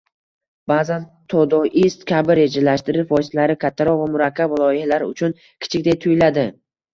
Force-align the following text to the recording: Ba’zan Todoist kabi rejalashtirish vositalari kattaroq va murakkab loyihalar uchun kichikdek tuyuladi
Ba’zan 0.71 1.03
Todoist 1.33 2.01
kabi 2.11 2.37
rejalashtirish 2.39 3.09
vositalari 3.11 3.57
kattaroq 3.65 4.01
va 4.01 4.09
murakkab 4.15 4.57
loyihalar 4.63 5.05
uchun 5.11 5.37
kichikdek 5.45 6.01
tuyuladi 6.07 6.49